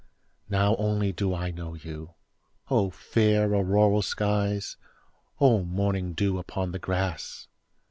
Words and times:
Now 0.49 0.75
only 0.77 1.11
do 1.11 1.31
I 1.35 1.51
know 1.51 1.75
you!O 1.75 2.89
fair 2.89 3.53
auroral 3.53 4.01
skies! 4.01 4.75
O 5.39 5.63
morning 5.63 6.13
dew 6.13 6.39
upon 6.39 6.71
the 6.71 6.79
grass! 6.79 7.47